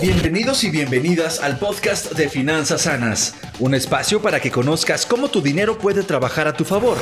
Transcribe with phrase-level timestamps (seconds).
[0.00, 5.40] Bienvenidos y bienvenidas al podcast de Finanzas Sanas, un espacio para que conozcas cómo tu
[5.40, 6.98] dinero puede trabajar a tu favor.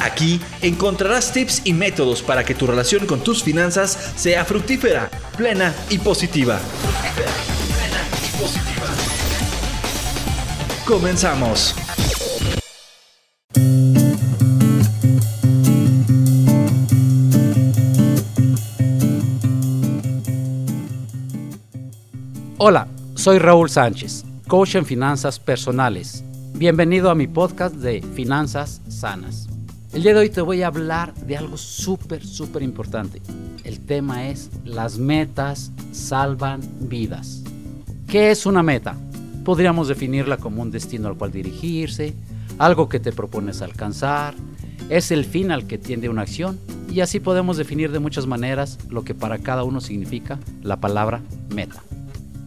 [0.00, 5.74] Aquí encontrarás tips y métodos para que tu relación con tus finanzas sea fructífera, plena
[5.90, 6.60] y positiva.
[10.86, 11.74] Comenzamos.
[22.66, 26.24] Hola, soy Raúl Sánchez, coach en finanzas personales.
[26.54, 29.50] Bienvenido a mi podcast de Finanzas Sanas.
[29.92, 33.20] El día de hoy te voy a hablar de algo súper, súper importante.
[33.64, 37.44] El tema es las metas salvan vidas.
[38.08, 38.96] ¿Qué es una meta?
[39.44, 42.14] Podríamos definirla como un destino al cual dirigirse,
[42.56, 44.34] algo que te propones alcanzar,
[44.88, 46.58] es el fin al que tiende una acción
[46.90, 51.20] y así podemos definir de muchas maneras lo que para cada uno significa la palabra
[51.54, 51.82] meta.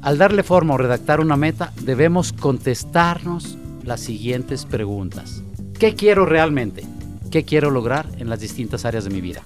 [0.02, 5.42] Al darle forma o redactar una meta, debemos contestarnos las siguientes preguntas.
[5.80, 6.84] ¿Qué quiero realmente?
[7.32, 9.44] ¿Qué quiero lograr en las distintas áreas de mi vida?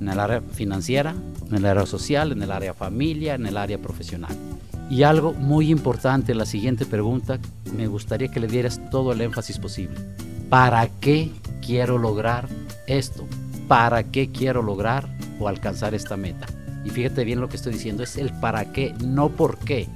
[0.00, 1.14] En el área financiera,
[1.48, 4.36] en el área social, en el área familia, en el área profesional.
[4.90, 7.38] Y algo muy importante, la siguiente pregunta,
[7.76, 9.96] me gustaría que le dieras todo el énfasis posible.
[10.48, 11.30] ¿Para qué
[11.64, 12.48] quiero lograr
[12.86, 13.26] esto?
[13.68, 16.46] ¿Para qué quiero lograr o alcanzar esta meta?
[16.84, 19.88] Y fíjate bien lo que estoy diciendo, es el para qué, no por qué.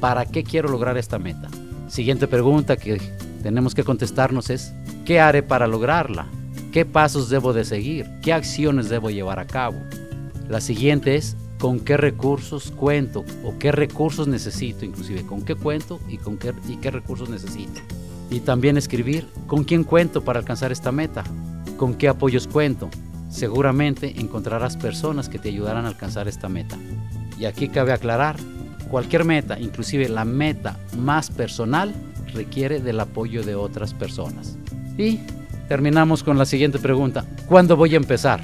[0.00, 1.48] ¿Para qué quiero lograr esta meta?
[1.88, 3.00] Siguiente pregunta que
[3.42, 4.72] tenemos que contestarnos es,
[5.04, 6.26] ¿qué haré para lograrla?
[6.72, 8.10] ¿Qué pasos debo de seguir?
[8.22, 9.76] ¿Qué acciones debo llevar a cabo?
[10.48, 13.24] La siguiente es, ¿con qué recursos cuento?
[13.44, 14.84] ¿O qué recursos necesito?
[14.84, 17.80] Inclusive, ¿con qué cuento y, con qué, y qué recursos necesito?
[18.30, 21.24] Y también escribir, ¿con quién cuento para alcanzar esta meta?
[21.76, 22.88] ¿Con qué apoyos cuento?
[23.32, 26.76] Seguramente encontrarás personas que te ayudarán a alcanzar esta meta.
[27.38, 28.36] Y aquí cabe aclarar,
[28.90, 31.94] cualquier meta, inclusive la meta más personal,
[32.34, 34.58] requiere del apoyo de otras personas.
[34.98, 35.20] Y
[35.66, 37.24] terminamos con la siguiente pregunta.
[37.46, 38.40] ¿Cuándo voy a empezar?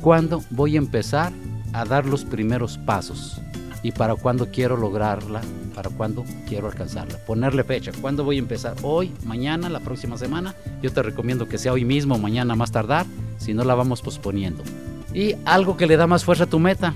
[0.00, 1.32] ¿Cuándo voy a empezar
[1.72, 3.40] a dar los primeros pasos?
[3.84, 5.40] ¿Y para cuándo quiero lograrla?
[5.74, 7.16] ¿Para cuándo quiero alcanzarla?
[7.18, 7.92] Ponerle fecha.
[8.00, 8.74] ¿Cuándo voy a empezar?
[8.82, 9.12] ¿Hoy?
[9.24, 9.68] ¿Mañana?
[9.68, 10.54] ¿La próxima semana?
[10.82, 13.06] Yo te recomiendo que sea hoy mismo, mañana más tardar
[13.42, 14.62] si no la vamos posponiendo.
[15.12, 16.94] Y algo que le da más fuerza a tu meta,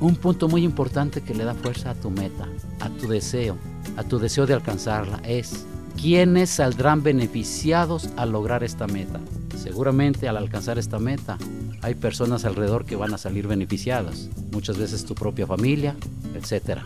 [0.00, 2.48] un punto muy importante que le da fuerza a tu meta,
[2.80, 3.56] a tu deseo,
[3.96, 5.66] a tu deseo de alcanzarla, es
[6.00, 9.20] quiénes saldrán beneficiados al lograr esta meta.
[9.56, 11.36] Seguramente al alcanzar esta meta
[11.82, 15.96] hay personas alrededor que van a salir beneficiadas, muchas veces tu propia familia,
[16.34, 16.80] etc.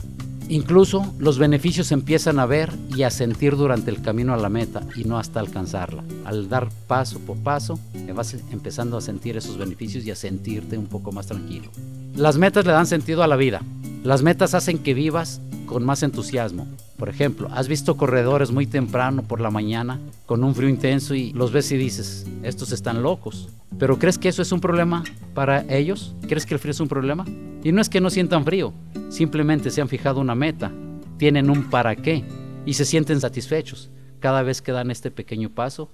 [0.49, 4.83] Incluso los beneficios empiezan a ver y a sentir durante el camino a la meta
[4.95, 6.05] y no hasta alcanzarla.
[6.25, 7.79] Al dar paso por paso,
[8.15, 11.71] vas empezando a sentir esos beneficios y a sentirte un poco más tranquilo.
[12.15, 13.63] Las metas le dan sentido a la vida.
[14.05, 16.69] Las metas hacen que vivas con más entusiasmo.
[16.99, 21.33] Por ejemplo, has visto corredores muy temprano por la mañana con un frío intenso y
[21.33, 23.49] los ves y dices, estos están locos.
[23.79, 25.03] Pero ¿crees que eso es un problema
[25.35, 26.15] para ellos?
[26.29, 27.25] ¿Crees que el frío es un problema?
[27.65, 28.73] Y no es que no sientan frío,
[29.09, 30.73] simplemente se han fijado una meta,
[31.17, 32.25] tienen un para qué
[32.67, 35.91] y se sienten satisfechos cada vez que dan este pequeño paso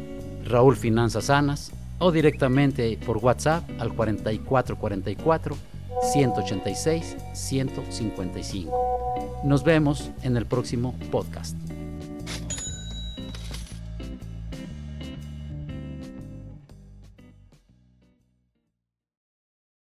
[0.44, 1.72] Raúl Finanzas Sanas
[2.04, 5.56] o directamente por WhatsApp al 4444
[6.12, 9.40] 186 155.
[9.44, 11.56] Nos vemos en el próximo podcast.